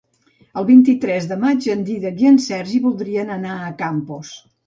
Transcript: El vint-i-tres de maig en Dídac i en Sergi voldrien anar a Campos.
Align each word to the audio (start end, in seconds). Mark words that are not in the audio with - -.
El 0.61 0.67
vint-i-tres 0.69 1.27
de 1.31 1.37
maig 1.43 1.67
en 1.75 1.83
Dídac 1.89 2.23
i 2.25 2.29
en 2.31 2.41
Sergi 2.47 2.81
voldrien 2.87 3.29
anar 3.37 3.61
a 3.69 3.73
Campos. 3.85 4.35